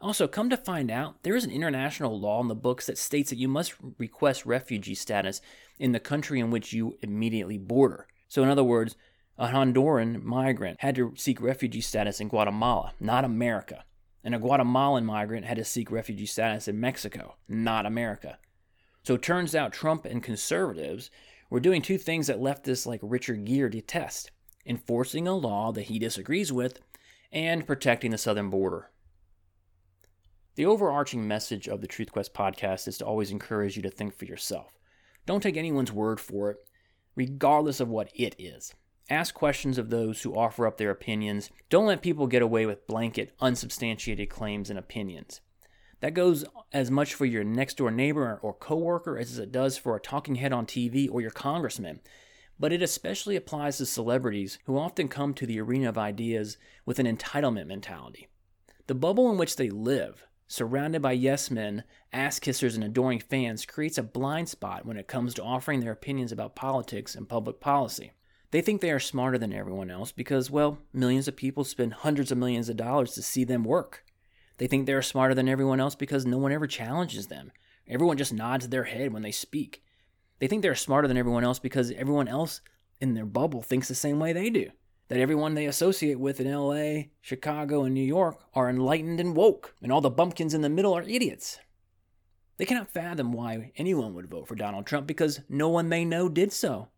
Also, 0.00 0.26
come 0.26 0.50
to 0.50 0.56
find 0.56 0.90
out, 0.90 1.22
there 1.22 1.37
is 1.37 1.44
an 1.44 1.52
international 1.52 2.18
law 2.18 2.40
in 2.40 2.49
the 2.49 2.56
books 2.56 2.87
that 2.87 2.99
states 2.99 3.30
that 3.30 3.38
you 3.38 3.46
must 3.46 3.75
request 3.96 4.44
refugee 4.44 4.96
status 4.96 5.40
in 5.78 5.92
the 5.92 6.00
country 6.00 6.40
in 6.40 6.50
which 6.50 6.72
you 6.72 6.99
immediately 7.00 7.58
border. 7.58 8.08
So, 8.26 8.42
in 8.42 8.49
other 8.49 8.64
words, 8.64 8.96
a 9.40 9.49
Honduran 9.49 10.23
migrant 10.23 10.82
had 10.82 10.94
to 10.97 11.14
seek 11.16 11.40
refugee 11.40 11.80
status 11.80 12.20
in 12.20 12.28
Guatemala, 12.28 12.92
not 13.00 13.25
America. 13.25 13.85
And 14.23 14.35
a 14.35 14.38
Guatemalan 14.38 15.06
migrant 15.06 15.47
had 15.47 15.56
to 15.56 15.64
seek 15.64 15.90
refugee 15.90 16.26
status 16.26 16.68
in 16.68 16.78
Mexico, 16.78 17.37
not 17.49 17.87
America. 17.87 18.38
So 19.02 19.14
it 19.14 19.23
turns 19.23 19.54
out 19.54 19.73
Trump 19.73 20.04
and 20.04 20.23
conservatives 20.23 21.10
were 21.49 21.58
doing 21.58 21.80
two 21.80 21.97
things 21.97 22.26
that 22.26 22.38
leftists 22.38 22.84
like 22.84 23.00
Richard 23.02 23.47
Gere 23.47 23.71
detest 23.71 24.30
enforcing 24.67 25.26
a 25.26 25.34
law 25.34 25.73
that 25.73 25.84
he 25.84 25.99
disagrees 25.99 26.52
with 26.52 26.78
and 27.32 27.67
protecting 27.67 28.10
the 28.10 28.19
southern 28.19 28.50
border. 28.50 28.91
The 30.56 30.67
overarching 30.67 31.26
message 31.26 31.67
of 31.67 31.80
the 31.80 31.86
Truth 31.86 32.12
Quest 32.12 32.34
podcast 32.34 32.86
is 32.86 32.99
to 32.99 33.06
always 33.06 33.30
encourage 33.30 33.75
you 33.75 33.82
to 33.84 33.91
think 33.91 34.19
for 34.19 34.26
yourself. 34.26 34.78
Don't 35.25 35.43
take 35.43 35.56
anyone's 35.56 35.91
word 35.91 36.21
for 36.21 36.50
it, 36.50 36.58
regardless 37.17 37.80
of 37.80 37.88
what 37.88 38.10
it 38.15 38.36
is. 38.38 38.75
Ask 39.10 39.34
questions 39.34 39.76
of 39.76 39.90
those 39.90 40.23
who 40.23 40.36
offer 40.36 40.68
up 40.68 40.78
their 40.78 40.92
opinions. 40.92 41.50
Don't 41.68 41.86
let 41.86 42.00
people 42.00 42.28
get 42.28 42.42
away 42.42 42.64
with 42.64 42.86
blanket, 42.86 43.34
unsubstantiated 43.40 44.30
claims 44.30 44.70
and 44.70 44.78
opinions. 44.78 45.40
That 45.99 46.14
goes 46.14 46.44
as 46.73 46.92
much 46.92 47.14
for 47.14 47.26
your 47.26 47.42
next 47.42 47.78
door 47.78 47.90
neighbor 47.90 48.38
or 48.40 48.54
coworker 48.54 49.18
as 49.18 49.36
it 49.36 49.50
does 49.50 49.76
for 49.76 49.96
a 49.96 50.00
talking 50.00 50.36
head 50.36 50.52
on 50.52 50.64
TV 50.64 51.08
or 51.10 51.20
your 51.20 51.32
congressman. 51.32 51.99
But 52.56 52.73
it 52.73 52.82
especially 52.82 53.34
applies 53.34 53.78
to 53.78 53.86
celebrities 53.86 54.60
who 54.66 54.78
often 54.78 55.08
come 55.08 55.34
to 55.34 55.46
the 55.46 55.60
arena 55.60 55.88
of 55.88 55.99
ideas 55.99 56.56
with 56.86 57.00
an 57.00 57.06
entitlement 57.06 57.66
mentality. 57.66 58.28
The 58.86 58.94
bubble 58.94 59.28
in 59.32 59.38
which 59.38 59.56
they 59.56 59.70
live, 59.70 60.25
surrounded 60.46 61.02
by 61.02 61.12
yes 61.12 61.50
men, 61.50 61.82
ass 62.12 62.38
kissers, 62.38 62.76
and 62.76 62.84
adoring 62.84 63.18
fans, 63.18 63.66
creates 63.66 63.99
a 63.99 64.04
blind 64.04 64.49
spot 64.49 64.86
when 64.86 64.96
it 64.96 65.08
comes 65.08 65.34
to 65.34 65.42
offering 65.42 65.80
their 65.80 65.92
opinions 65.92 66.30
about 66.30 66.54
politics 66.54 67.16
and 67.16 67.28
public 67.28 67.58
policy. 67.58 68.12
They 68.50 68.60
think 68.60 68.80
they 68.80 68.91
are 68.91 68.99
smarter 68.99 69.39
than 69.39 69.52
everyone 69.52 69.91
else 69.91 70.10
because, 70.10 70.50
well, 70.50 70.78
millions 70.93 71.28
of 71.28 71.36
people 71.36 71.63
spend 71.63 71.95
hundreds 71.95 72.32
of 72.32 72.39
millions 72.39 72.69
of 72.69 72.76
dollars 72.76 73.13
to 73.13 73.23
see 73.23 73.45
them 73.45 73.63
work. 73.63 74.04
They 74.58 74.67
think 74.67 74.86
they're 74.86 75.02
smarter 75.02 75.34
than 75.34 75.49
everyone 75.49 75.78
else 75.78 75.95
because 75.95 76.26
no 76.26 76.36
one 76.36 76.52
ever 76.52 76.67
challenges 76.67 77.28
them. 77.28 77.52
Everyone 77.86 78.17
just 78.17 78.32
nods 78.32 78.69
their 78.69 78.84
head 78.84 79.13
when 79.13 79.23
they 79.23 79.30
speak. 79.30 79.82
They 80.41 80.49
think 80.49 80.63
they're 80.63 80.75
smarter 80.75 81.06
than 81.06 81.17
everyone 81.17 81.45
else 81.45 81.58
because 81.58 81.93
everyone 81.93 82.28
else 82.28 82.60
in 83.00 83.15
their 83.15 83.25
bubble 83.25 83.63
thinks 83.63 83.89
the 83.89 83.95
same 83.95 84.19
way 84.19 84.32
they 84.32 84.50
do. 84.50 84.71
That 85.08 85.21
everyone 85.21 85.54
they 85.54 85.67
associate 85.67 86.19
with 86.19 86.41
in 86.41 86.52
LA, 86.52 87.04
Chicago, 87.21 87.84
and 87.84 87.95
New 87.95 88.04
York 88.04 88.41
are 88.54 88.69
enlightened 88.69 89.21
and 89.21 89.34
woke, 89.34 89.75
and 89.82 89.93
all 89.93 90.00
the 90.00 90.10
bumpkins 90.10 90.54
in 90.54 90.60
the 90.60 90.69
middle 90.69 90.93
are 90.95 91.02
idiots. 91.02 91.58
They 92.58 92.65
cannot 92.65 92.93
fathom 92.93 93.32
why 93.32 93.73
anyone 93.76 94.15
would 94.15 94.30
vote 94.30 94.47
for 94.47 94.54
Donald 94.54 94.86
Trump 94.86 95.06
because 95.06 95.41
no 95.49 95.69
one 95.69 95.89
they 95.89 96.04
know 96.04 96.28
did 96.28 96.52
so. 96.52 96.89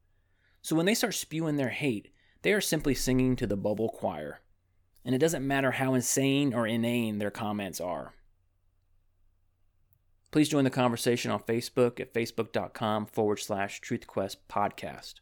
So 0.63 0.77
when 0.77 0.87
they 0.87 0.95
start 0.95 1.15
spewing 1.15 1.57
their 1.57 1.71
hate, 1.71 2.13
they 2.43 2.53
are 2.53 2.61
simply 2.61 2.95
singing 2.95 3.37
to 3.37 3.47
the 3.47 3.57
bubble 3.57 3.89
choir. 3.89 4.41
And 5.05 5.15
it 5.15 5.19
doesn't 5.19 5.47
matter 5.47 5.73
how 5.73 5.95
insane 5.95 6.55
or 6.55 6.67
inane 6.67 7.19
their 7.19 7.31
comments 7.33 7.81
are. 7.81 8.15
Please 10.31 10.49
join 10.49 10.65
the 10.65 10.71
conversation 10.71 11.31
on 11.31 11.41
Facebook 11.41 12.01
at 12.01 12.15
facebook.com 12.15 13.07
forward 13.07 13.39
slash 13.39 13.81
truthquest 13.81 14.37
podcast. 14.49 15.15